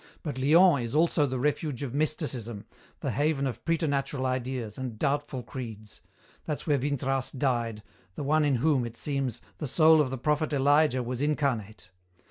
But 0.23 0.39
Lyons 0.39 0.83
is 0.83 0.95
also 0.95 1.27
the 1.27 1.37
refuge 1.37 1.83
of 1.83 1.93
mysticism, 1.93 2.65
the 3.01 3.11
haven 3.11 3.45
of 3.45 3.63
preternatural 3.63 4.25
ideas 4.25 4.75
and 4.75 4.97
doubtful 4.97 5.43
creeds. 5.43 6.01
That's 6.45 6.65
where 6.65 6.79
Vintras 6.79 7.29
died, 7.29 7.83
the 8.15 8.23
one 8.23 8.43
in 8.43 8.55
whom, 8.55 8.83
it 8.83 8.97
seems, 8.97 9.43
the 9.59 9.67
soul 9.67 10.01
of 10.01 10.09
the 10.09 10.17
prophet 10.17 10.53
Elijah 10.53 11.03
was 11.03 11.21
incarnate. 11.21 11.91